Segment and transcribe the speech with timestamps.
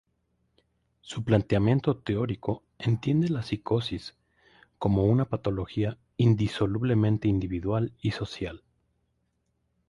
[1.01, 4.15] Su planteamiento teórico entiende la psicosis
[4.79, 8.63] como una patología indisolublemente individual y social.